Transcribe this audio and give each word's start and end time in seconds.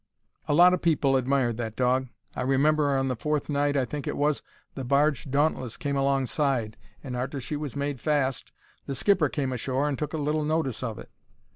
A 0.47 0.55
lot 0.55 0.73
o' 0.73 0.77
people 0.79 1.15
admired 1.15 1.57
that 1.57 1.75
dog. 1.75 2.07
I 2.35 2.41
remember, 2.41 2.97
on 2.97 3.07
the 3.07 3.15
fourth 3.15 3.51
night 3.51 3.77
I 3.77 3.85
think 3.85 4.07
it 4.07 4.17
was, 4.17 4.41
the 4.73 4.83
barge 4.83 5.29
Dauntless 5.29 5.77
came 5.77 5.95
alongside, 5.95 6.75
and 7.03 7.15
arter 7.15 7.39
she 7.39 7.55
was 7.55 7.75
made 7.75 8.01
fast 8.01 8.51
the 8.87 8.95
skipper 8.95 9.29
came 9.29 9.53
ashore 9.53 9.87
and 9.87 9.99
took 9.99 10.13
a 10.15 10.17
little 10.17 10.43
notice 10.43 10.81
of 10.81 10.97
it. 10.97 11.11